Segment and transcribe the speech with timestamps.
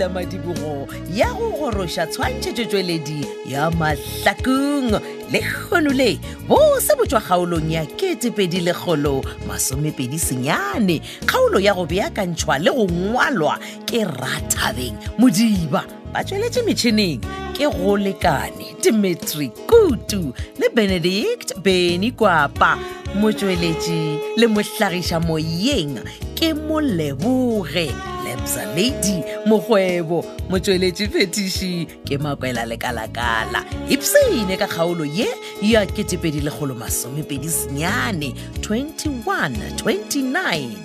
[0.00, 5.00] tšhila madibogo ya go goroša tshwantšhetšotšweledi ya mahlakong
[5.32, 6.18] le kgonole
[6.48, 13.58] bo se botšwa kgaolong ya ketepedilekgolo masomepedi senyane kgaolo ya go beakantšhwa le go ngwalwa
[13.84, 17.20] ke rathabeng modiba ba tšweletše metšhineng
[17.56, 22.78] ke go lekane dimitri kutu le benedict beny kwapa
[23.20, 26.00] motsweletši le mohlagiša moyeng
[26.34, 27.92] ke moleboge
[28.40, 31.72] tusa lady mogwebo motsweletse fetiši
[32.06, 33.60] ke makwela lekala-kala
[33.94, 35.28] ipsene ka kgaolo ye
[35.62, 38.28] ya ketepedi legolo masomepedi senyane
[38.60, 40.76] 21 29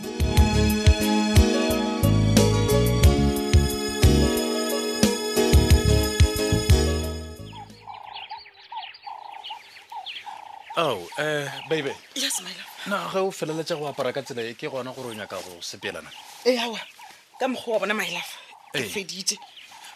[10.77, 12.67] oh uh, babe yes, my love.
[12.87, 15.55] na ge o feleletsa go apara ka tsela e ke gona gore o nyaka go
[15.63, 16.11] sepelana
[16.43, 16.94] eaw eh, hey,
[17.39, 18.37] ka mokgwa wa bona maelafa
[18.73, 19.35] ke feditse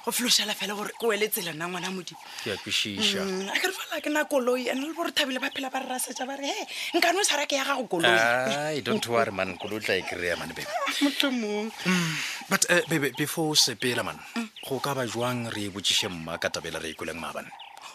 [0.04, 4.24] go filosala fela gore ke weletsela nna ngwana modimo mm, a kere fala ke na
[4.32, 6.64] koloi ane le bore thabile ba phela ba rerasetsa ba re he
[7.00, 10.36] nka no sara ke ya gago koloimotlhomongbut e e
[12.90, 14.48] mm, eh, befoe sepela man mm.
[14.68, 17.52] go ka ba jwang re e botsiše mma ka tabela re ikoleng e maabane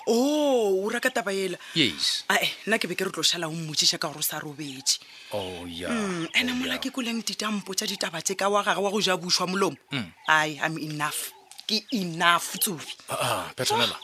[0.06, 3.48] Oh, o o raka taba ela yes ae nna ke be ke re tlo šala
[3.48, 5.00] o mmotsiša ka gore o sa robetse
[5.32, 8.92] oh, ande mm, oh, mola ke koleng ditampo tsa ditaba tse ka wa gage wa
[8.92, 10.08] go ja bušwa molomo mm.
[10.28, 11.32] ai am enough
[11.64, 13.96] ke enough tsobi ah, ah, petonela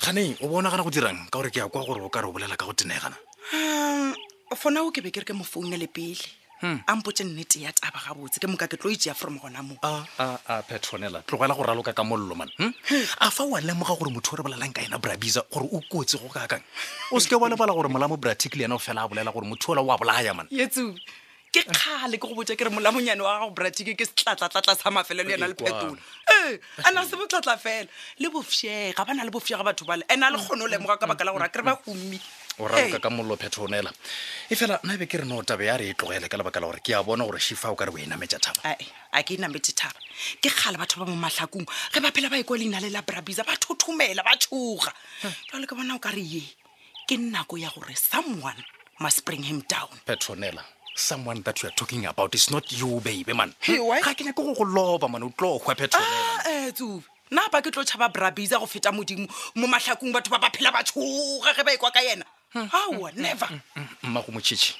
[0.00, 2.32] gane o bonagana go dirang ka gore ke ya kwa gore o ka re o
[2.32, 3.16] bolela ka go tenegana
[3.52, 4.10] mm,
[4.56, 6.24] fona o ke be ke re ke mo founele pele
[6.64, 6.78] Hmm.
[6.86, 11.20] ampote nnete ya taba gabotse ke moka ke tlo eea from gona mo aa petronela
[11.28, 12.72] tlogela go raloka ka mollo man hmm?
[12.88, 13.04] Hmm.
[13.20, 16.16] a fa wa lemoga gore motho o re bolelang ka ena brabisa gore o kotse
[16.16, 16.62] go kakang
[17.12, 19.76] o seke wa lebala gore molamo bratic le ena o fela a bolela gore motho
[19.76, 20.48] ola o a bolaya mane
[21.54, 25.30] ke kgale ke go botsa ke re molamonyane wa gago bratike ke setlatlatlatla sa mafelelo
[25.30, 25.94] yana le phetola
[26.34, 27.86] ee a na se botlatla fela
[28.18, 31.06] le bofšega ba na le bofšega batho bale ene a le kgone o lemoga ka
[31.06, 32.18] baka la gore a kere ba gomme
[32.58, 32.98] o raoka ee.
[33.06, 33.92] ka mollo phethoonela
[34.50, 36.66] e fela nna be ke re no tabe ya re e tlogele ka lebaka la
[36.72, 38.74] gore ke a bona gore shifa o ka re o e nametša thaba
[39.14, 39.94] a ke e nametse thaba
[40.42, 41.62] ke kgale batho ba mo matlhakong
[41.94, 44.90] ge ba phela ba ekwa leina le la brabisa ba thothomela ba tshoga
[45.22, 45.54] hm.
[45.54, 46.42] jalo ke bona o ka re ye
[47.06, 48.58] ke nako ya gore someone
[48.98, 50.64] must springham him petronela
[50.96, 53.90] someone that you are talking about is not you babe man hmm?
[54.02, 57.60] ga ke nyake go go loba man o tlo go hwephe nna ah, eh, ba
[57.62, 61.52] ke tlo tšhaba brabisa go feta modimo mo matlhakong batho ba ba phela ba tshoga
[61.54, 63.48] ge ba ekwa ka yena hmm, aowa hmm, never
[64.02, 64.74] mma go motšhitšhi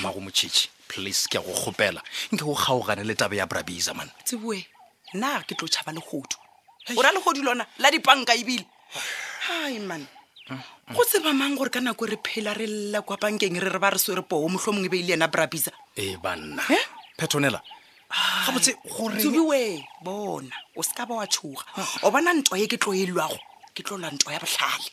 [0.00, 2.00] mma go motšhitšhi please ke a go kgopela
[2.32, 4.60] nke go kgaogane le tabe ya brabisa man tseboe
[5.14, 6.36] nna ke tlo tšhaba legodu
[6.96, 8.66] o ra legodu lona la dipanka ebile
[9.48, 10.04] ai man
[10.48, 10.94] Ah, ah.
[10.94, 13.90] go tseba mang gore ka nako re phela re lela kwa bankeng re re ba
[13.90, 16.62] re se re poo motlho mongwe be ile yena brabisa e banna
[17.18, 17.58] petonela
[18.46, 21.98] gabotse goreobiwe bona o seka ba wa tshoga ah.
[22.06, 23.38] o bona ntwa e ke tloelwago
[23.74, 24.88] ke tlola ntwa ya botlhale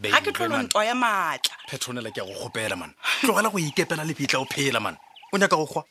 [0.00, 4.00] ga ke tlola ntwa ya maatla petonela ke ya go gopela mane tlogela go ikepela
[4.00, 4.96] lebitla o phela mane
[5.28, 5.84] o nyaka go kgwa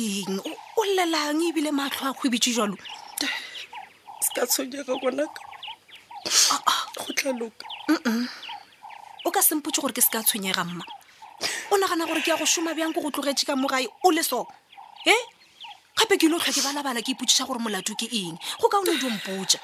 [0.00, 0.40] eng
[0.78, 2.76] o lelang ebile matlho a kgwebitse jalo
[4.24, 5.34] se ka tshwenyega ngwanaka
[6.96, 7.64] go tlaloka
[9.26, 10.84] o ka sempotse gore ke se ka tshwenyega mma
[11.70, 14.22] o nagana gore ke ya go soma bjang ko go tlogetse ka mogae o le
[14.24, 14.46] so
[15.04, 15.14] e
[15.98, 18.80] gape ke ile o tlhwa ke balabala ke ipotsisa gore molato ke eng go ka
[18.80, 19.58] o ne o dimpotsa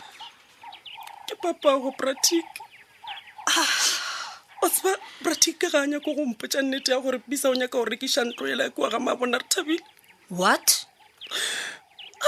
[1.29, 2.45] ke papa go pratic
[4.63, 4.93] o tseba
[5.25, 8.25] pratic ka ga a nyako go mpotsa nnete ya gore bisa o nyaka go rekisa
[8.25, 9.85] ntlo ela ke wa ga maabona re thabile
[10.29, 10.87] what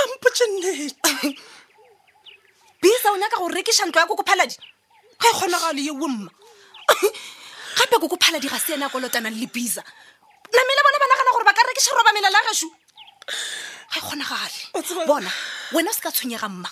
[0.01, 0.95] ampotse nnete
[2.83, 4.55] bisa o nyaka gore rekiša ntlo ya koko phaladi
[5.21, 6.31] ga e kgonagale ye womma
[7.77, 9.83] gape koko phaladi ga se ena a kolotanang le bisa
[10.55, 12.69] namele bona ba nagana gore ba ka rekiša robamela la gašu
[13.91, 15.33] ga e kgonagale bona
[15.75, 16.71] wena o se ka tshwenyega mma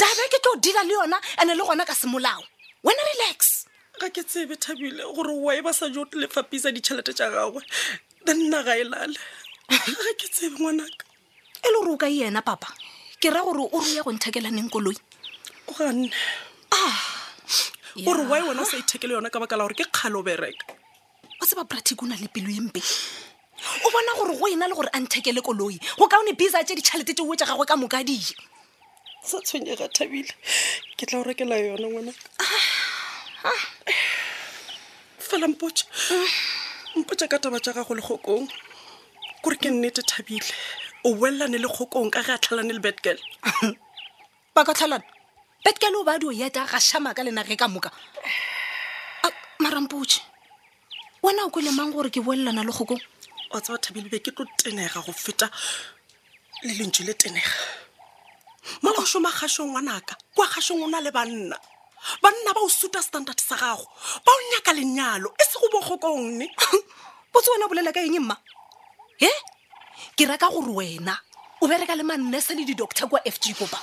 [0.00, 2.40] tabe ke tlo o dila le yona ande le gona ka semolao
[2.80, 3.68] wena relax
[4.00, 7.60] ga ke tsebe thabile gore wa e ba sa jotle lefapisa ditšhelete tša gagwe
[8.24, 9.20] nna ga e lale
[9.70, 9.82] ga
[10.20, 11.04] ke tsebe ngwanaka
[11.66, 12.68] e le gore o ka e yena papa
[13.20, 14.96] ke ra gore o reya go nthekelaneng koloi
[15.66, 16.10] gonne
[16.70, 18.06] a ah.
[18.06, 20.22] ore wa e wena o sa ithekele yona ka baka la gore ke kgale o
[20.22, 20.66] bereka
[21.42, 22.78] o tseba pratic o na le pelo empe
[23.84, 27.16] o bona gore go ena le gore a nthekele koloi go kaone bisa tse ditšhalete
[27.16, 28.36] te oetsa gagwe ka moka dije
[29.26, 30.30] sa tshwenyega thabile
[30.94, 33.50] ke tla o rekela yona ngwanaka ah.
[33.50, 33.62] Ah.
[35.18, 37.02] fela mpotsa mm.
[37.02, 38.46] mpotsa ka taba jaagago legokong
[39.46, 40.42] kore ke nnete thabile
[41.06, 43.14] o boelelane le kgokong ka ge a tlhalane le betgal
[44.54, 45.06] ba ka tlhalana
[45.64, 47.92] betgal o ba di o yeta gašama ka lena re ka moka
[49.62, 50.18] marampuche
[51.22, 52.98] wona o ko lemang gore ke boelelana le kgokong
[53.54, 55.46] o tsa bathabile be ke tlo tenega go feta
[56.66, 57.54] le lentse le tenega
[58.82, 61.54] mo gosoma gašong wa naka kwa gašong o na le banna
[62.18, 63.86] banna ba o suta standard sa gago
[64.26, 66.50] ba o nyaka lenyalo e se go bo kgokongne
[67.30, 68.34] botse wena bolela ka eng mma
[69.18, 69.30] he
[70.16, 71.16] ke reka gore wena
[71.62, 73.78] o bereka le mannese le di-doctor kwa f g kopa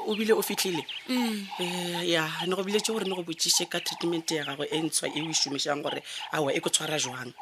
[0.06, 1.48] o bile o fitlhile mm.
[1.58, 5.08] eh, ya ne go biletse gore ne go botsise ka treatment ya gago e ntshwa
[5.08, 6.02] e o e šomišang gore
[6.36, 7.32] awa e go tshwara jwang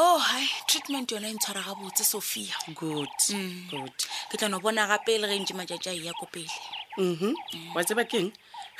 [0.00, 3.68] o oh, hi treatment yone e ntshwara ga botse sophia good mm.
[3.70, 3.94] good
[4.32, 6.52] ke tlano bona gape e le ge ntse majaja e ya ko pele
[6.98, 7.34] mhm
[7.74, 8.32] wa tseba keng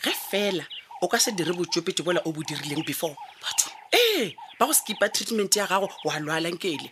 [0.04, 0.64] ge fela
[1.00, 5.08] o ka se dire botsopete bola o bo dirileng before batho ee ba go skipa
[5.08, 6.90] treatment ya gago wa lwalankele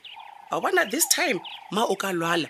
[0.50, 1.40] wa bona this time
[1.70, 2.48] ma o ka lwala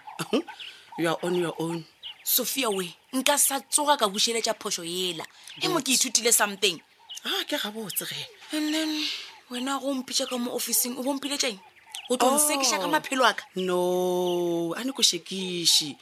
[0.99, 1.85] your own your own
[2.25, 5.25] sophia we nka sa tsoga ka busheletša phoso yela
[5.63, 6.79] e mo ke ithutile something
[7.25, 8.23] a ah, ke ga botse ge
[8.55, 8.91] and then
[9.51, 11.59] wena go mpitša ka mo officing o bompile tšeng
[12.11, 12.19] o oh.
[12.19, 13.79] tlo nsekiša ka maphelo aka no
[14.75, 15.95] a ne ko shekiše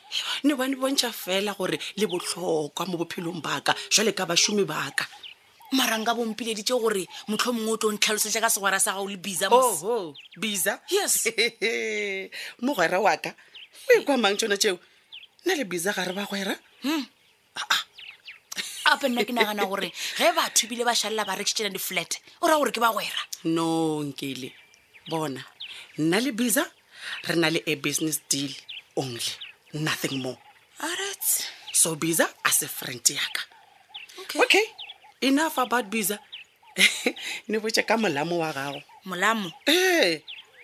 [0.49, 5.05] ne bane bontšha fela gore le botlhokwa mo bophelong baka jwale ka bašomi baka
[5.76, 9.76] maranka bompileditše gore motlho mongwe o tlo ntlhalosetša ka segwara sa gago le bisa oh,
[9.84, 11.28] oh, bisa yes
[12.64, 13.37] mogwera waka
[13.93, 14.78] o e kwa mang tsona tšeo
[15.44, 16.56] nna le bisa gare ba gwera
[16.88, 17.05] hmm.
[17.56, 17.82] ah, ah.
[18.96, 22.49] ape nna ke nagana gore ge batho ebile ba šalela ba rekšitšela di flat o
[22.49, 24.52] raya gore ke ba gwera no nkele
[25.12, 25.44] bona
[25.99, 26.65] nna le bisa
[27.27, 28.53] re na le a business deal
[29.03, 29.29] only
[29.75, 30.39] nothing more
[31.73, 33.43] so bisa a se friend yaka
[34.43, 34.67] okay
[35.21, 36.17] enough about bisa
[37.49, 40.21] ne botse ka molamo wa gago molamo ee eh.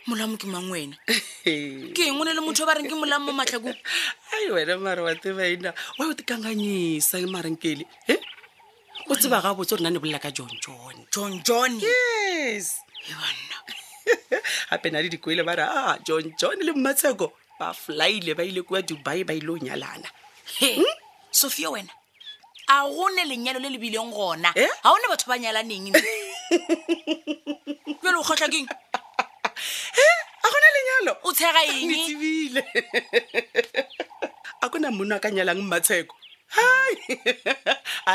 [0.06, 0.96] molamo ke mang wena
[1.94, 3.78] ke engwe ne le motho o ba reng ke molamo mo matlhakong
[4.34, 8.20] ai wena mare wa tebaina wa o tekanganyisa marengkele e eh?
[9.06, 12.78] o tseba ga botse o re na ne bolela ka john john john john yes
[14.04, 18.44] gape na le diko ba re a ah, john john le mmatsheko ba flaile ba
[18.44, 20.08] ile kua dubai ba ile o nyalana
[20.58, 20.84] he hmm?
[21.30, 21.90] sophia wena
[22.68, 24.70] a gone lenyalo le le bileng gona ga eh?
[24.84, 26.34] one batho ba nyalaneng bjale
[28.20, 28.68] o kgotlha keng
[30.00, 32.62] eh, a gone lenyalo o tshega engetsebile
[34.62, 36.14] a kona mono a ka nyalang mmatsheko
[36.56, 36.94] hi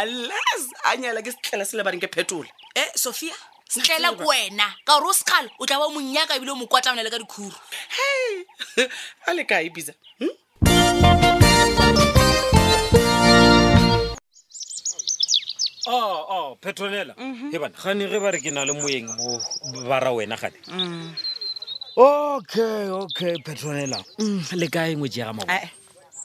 [0.01, 2.53] unless a nyala ke setlhela se le bareng ke phetola e
[2.85, 3.35] eh, sophia
[3.69, 7.03] fela ko wena ka gore o sekgale o tla ba monnyaka ebile o mo kwatamana
[7.05, 7.53] le ka dikhuru
[9.29, 10.33] a le kae bisa hm?
[15.87, 17.53] oh, oh, petronela mhm.
[17.53, 19.37] e gane ge ba re ke na le moeng mo
[19.87, 21.13] bara wena gane mm.
[21.95, 25.45] okay okay petronela mm, le kae ngwe jeega mao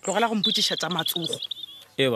[0.01, 1.37] tlogela go mpotsiša tsa matsogo
[2.01, 2.09] e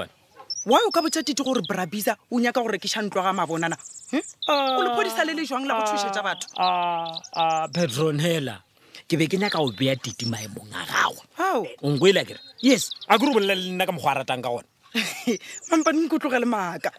[0.69, 3.77] wy o ka botsatite gore brabisa o nyaka gore ke šantlwa ga mabonana
[4.13, 4.21] hm?
[4.53, 8.61] o lephodisa le le jang la go thušetsa batho ah, ah, ah, petronela
[9.09, 13.17] ke be ke nyaka o beya tite maemong a gagwe onko ele kere yes a
[13.17, 14.69] kere o bolela le nna ka mokgw a ratang ka gona
[15.73, 16.93] mampaneng ke o tlogele maaka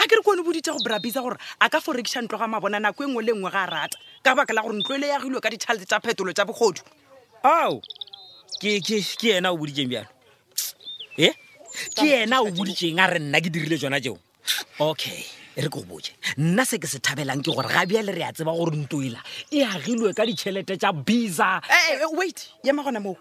[0.00, 3.04] a ke re kone bodite go brabisa gore a ka forekiša ntlo ga mabona nako
[3.04, 5.52] e nngwe le e nngwe ga rata ka baka la gore ntlo ele yagilwe ka
[5.52, 6.80] dithalete tsa phetolo tsa bogodu
[7.44, 7.84] ao
[8.64, 8.80] ke
[9.36, 10.08] ena o boditseng bjalo
[11.20, 11.36] e
[11.96, 14.16] ke ena o boditseng a re nna ke dirile jona jeo
[14.86, 15.20] okay
[15.56, 18.32] e re ko boje nna se ke se thabelang ke gore gabja le re a
[18.32, 19.20] tseba gore ntoila
[19.50, 23.16] e agilwe ka ditšhelete tša bisa eh, eh, wait yama gona moo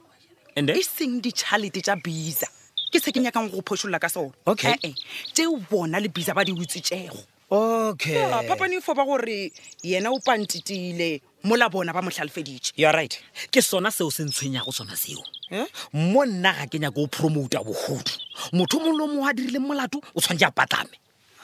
[0.55, 2.47] e seng ditšhalete tša bisa
[2.91, 4.95] ke se ke nyakang go phošolola ka sone okay eh,
[5.33, 9.51] tse bona le bisa ba di utsetšego okay yeah, papaneng fo ba gore
[9.83, 13.19] yena o pantitile mola bona ba mo tlhalefeditše youare right
[13.51, 15.17] ke sona seo se ntshwenyago sona seo
[15.51, 15.65] eh?
[15.93, 18.11] mo nna ga ke nyaka o promota bogodu
[18.53, 20.95] motho mongwe le mo a dirileng molato o tshwanetse a patlame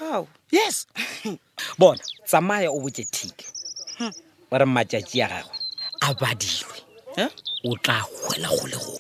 [0.01, 0.27] oh.
[0.51, 0.85] yes
[1.79, 3.45] bona tsamaya o botse thike
[3.97, 4.11] hmm.
[4.51, 5.57] ore matšatši a gagwe
[6.01, 6.77] a badilwe
[7.17, 7.29] eh?
[7.65, 8.99] o tla hwela go le go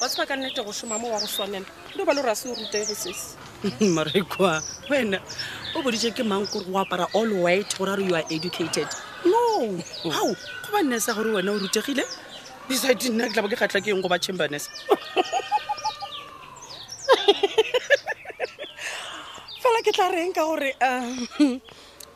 [0.00, 2.46] wa tseba ka nnete go šoma mo wa go swanela le ba le gore se
[2.48, 3.34] o rutege sese
[3.96, 5.18] marekwa wena
[5.74, 8.86] o boditse ke mang kore go apara all white gore a re you are educated
[9.26, 9.42] no
[10.06, 10.26] gao
[10.62, 12.06] go ba nnesa gore wena o rutegile
[12.70, 14.70] beside nna ke tlabo ke gatlha ke eng go ba chambernes
[19.60, 21.26] fela ke tla reng ka gore um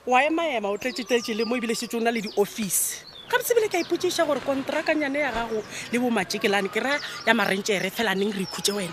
[0.07, 3.69] wa emaema o tletsetetse le mo ebile setse o na le di-office ga botse bile
[3.73, 5.63] ka ipotsiša gore kontrakanyane ya gago
[5.93, 8.93] le bo matekelane ke ra ya marentšere felaneng re ikhutse wena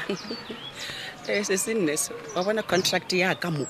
[1.27, 3.65] eh, se se nne se wa bona contract ya ka mo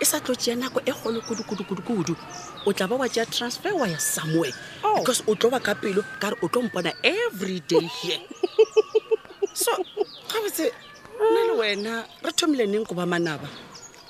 [0.00, 2.14] e sa tlo tšea nako e kgolo kudu-kudu-kudu-kudu
[2.66, 4.54] o tla ba wa tšea transfer wa ya somewhere
[4.86, 4.98] oh.
[5.02, 8.22] because o tlo ba ka pelo ka re o tlo mpona every day here
[9.64, 9.72] so
[10.30, 10.70] gabotse
[11.18, 11.92] nna le wena
[12.22, 13.48] re thomile neng go ba manaba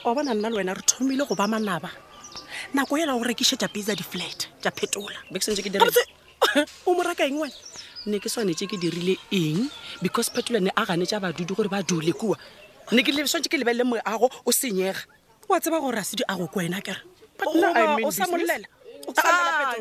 [0.04, 1.88] wa bona nna le wena re thomile go ba manaba
[2.73, 5.18] nako ela o rekišetša pizza di-flat tša phetola
[6.87, 7.56] o mo eng wena
[8.11, 9.68] ne ke swanetse ke dirile eng
[10.04, 12.38] because phetola ne a ganetša badudi gore ba dule kua
[12.92, 15.04] ne ke swanetse ke lebelele moago o senyega
[15.50, 17.02] wa tseba gore a sedi ago go ko wena kere
[17.44, 17.99] ah,
[19.21, 19.75] ah,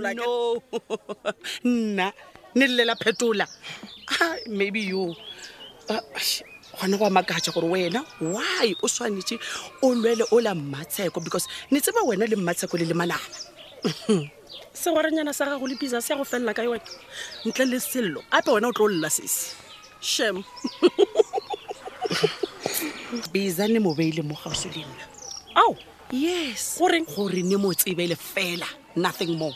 [1.68, 2.08] nna
[2.58, 3.46] ne llela phetola
[4.20, 5.16] ah, maybe yo
[6.82, 9.36] gona go amakatsa gore wena why o tshwanetse
[9.82, 13.20] o lwele o la mmatsheko because ne tseba wena le mmatsheko le le malala
[13.84, 14.30] mhm.
[14.74, 16.82] segorenyana sa gago le pisa se ya go felela ka yone
[17.46, 19.56] ntle le selelo ape wena o tlo o lela sese
[20.02, 20.44] shem
[23.32, 25.06] bisa ne mobeile mo gauso le nna
[25.56, 25.78] ao
[26.12, 27.00] yes gore
[27.42, 28.66] ne motsebele fela
[28.96, 29.56] nothing more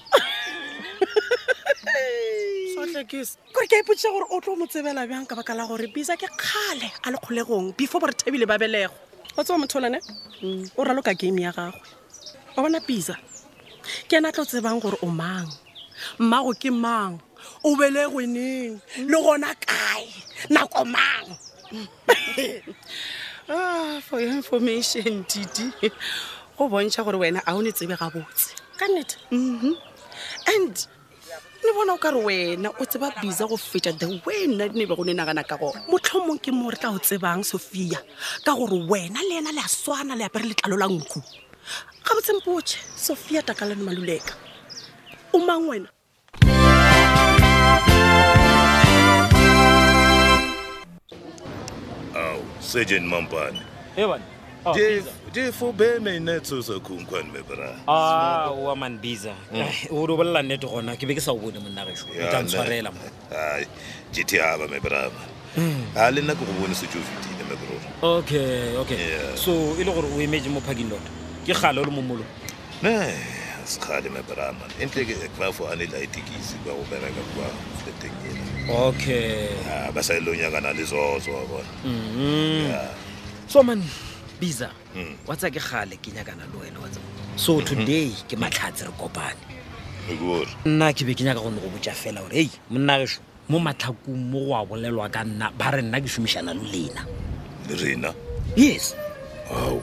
[3.06, 6.18] kore ke ipotsise gore o tlo o mo tsebela bjang ka baka la gore bisa
[6.18, 8.94] ke kgale a le kgolegong before bo re thabile ba belego
[9.38, 10.00] o tseba motho olane
[10.42, 10.72] mm.
[10.78, 11.82] o ralo ka game ya gagwe
[12.58, 13.14] o bona pisa
[14.10, 15.46] ke ena a tlo tsebang gore o mang
[16.18, 17.22] mmago ke mang
[17.64, 20.06] o belego neng le gona kae
[20.50, 21.30] nako mang
[23.52, 25.70] ah, for your information didi
[26.58, 29.74] go bontšha gore wena a o ne tsebe ga botse ka nnete mm-hmm.
[30.54, 30.88] and
[31.68, 34.96] le bona o kare wena o tseba bisa go feta the way nna ne ba
[34.96, 38.00] go ne nagana ka gona motlhomong ke mo re tla o tsebang sophia
[38.48, 41.20] ka gore wena le ena le a swana le apere letlalo la nku
[42.08, 44.32] ga botsempotšhe sophia takalane maluleka
[45.34, 45.90] o mang wena
[52.16, 53.62] au mampane
[55.38, 59.96] defo be maine tsosa khunkhwane me bra a ah, wa manbiza hmm.
[60.02, 62.40] o re bolela nnete gona ke be ke sa o bone monna gešo o tla
[62.46, 63.04] ntshwarela mo
[64.16, 65.82] gt aba me braba a hmm.
[66.02, 69.00] ah, le nna go bone setse o fetile me brora okay okay
[69.44, 69.52] so
[69.82, 71.06] e gore o emetse mo parking lot
[71.46, 72.26] ke gale le momolo
[72.82, 72.94] ne
[73.72, 77.48] sekgale me brama entle ke grafo e a ne le a itekisi go bereka kwa
[77.82, 78.44] fleteng ele
[78.90, 82.90] okay ah, ba sa e lonyakana le zozo wa bona mm-hmm.
[83.54, 83.82] so man
[84.40, 84.70] biza
[85.28, 86.88] wa tsa ke gale ke nyakana le wena wa
[87.36, 87.66] so hmm, hmm.
[87.68, 89.44] today ke matlhatse re kopane
[90.66, 93.60] nna ke be ke nyaka go ne go botsa fela gore ei monna gešo mo
[93.60, 97.02] matlhakong mo go a bolelwa ka nna ba re nna ke šomišana le lena
[97.68, 98.12] le rena
[98.56, 98.94] yes
[99.50, 99.82] ao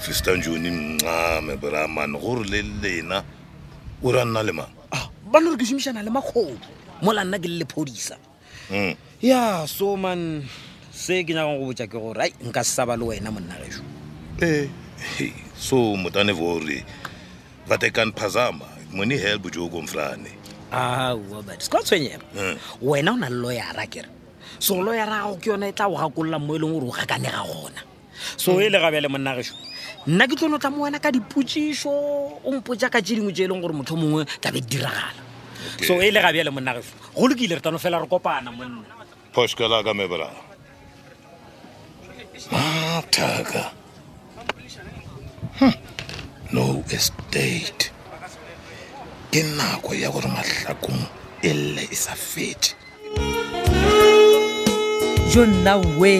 [0.00, 3.22] fistanjone mncame bramane gore le lena
[4.02, 6.56] o a nna le mang ah, ba ne ke šomišana le makgodu
[7.04, 8.16] mola nna ke le lephodisa
[8.72, 8.96] hmm.
[9.20, 10.40] ya so man
[10.98, 13.82] se ke nyakang go botsa ke gore ai nka se saba le wena monna gešo
[14.42, 14.66] ee
[15.22, 16.82] eh, so motane vore
[17.70, 20.30] vatekan phazama moni hel bojoko mfrane
[20.74, 22.58] aobert se ka tshwenyega eh.
[22.82, 24.10] wena o na le loyara kere
[24.58, 27.42] so loyara gago ke yone e tla o gakolola mo e leng gore o gakanega
[27.46, 27.80] gona
[28.36, 29.54] so e le gabe monna gešo
[30.10, 31.94] nna ke tlono tla mo wena ka dipotsiso
[32.42, 35.22] o mpotsa ka tse dingwe tse e leng gore motlho mongwe tlabe diragala
[35.86, 38.82] so e le gabe monna gešo go lokile re tano fela re kopana monna
[39.30, 40.47] poškalaka mebrao
[42.46, 43.70] mathaka
[46.52, 46.94] no hmm.
[46.94, 47.90] estate
[49.34, 51.02] ke nako ya gore mahlakong
[51.42, 52.76] e lle e sa fete
[55.34, 56.14] jonna we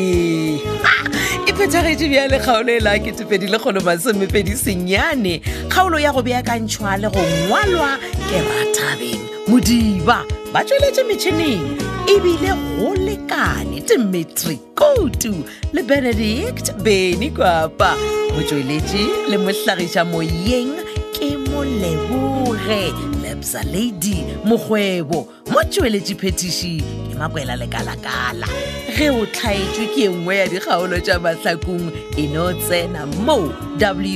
[0.82, 1.06] ah,
[1.46, 5.38] e phethagetse bja lekgaolo e le a ketepedi le kgolo masomepedi senyane
[5.70, 7.94] kgaolo ya go beakantšhwa le go ngwalwa
[8.28, 11.62] ke bathabeng modiba ba tsweletse metšhineng
[12.10, 15.34] ebile gole makane dimitri kutu
[15.72, 17.94] le benedict beny kwapa
[18.34, 20.76] botsweletše le mohlagiša moyeng
[21.12, 22.92] ke molebore
[23.22, 25.18] lebsa lady mokgwebo
[25.52, 26.74] mo tsweletše phetiši
[27.10, 28.48] ke makwela lekalakala
[28.96, 33.36] ge o tlhaetšwe ke e nngwe ya dikgaolo tša mahlakong e no tsena mo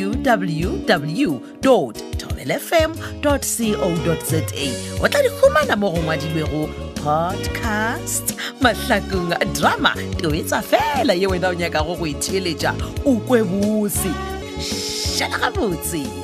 [0.01, 0.69] www
[2.67, 2.91] fm
[3.23, 3.71] co za
[5.03, 8.31] o tla dihumana mo go ngwadilwego podcast
[8.63, 9.93] mahlakung drama
[10.23, 14.11] toetsa fela ye wena o nyakago go itheeletša e o kwebose
[15.17, 16.22] šhala gabotse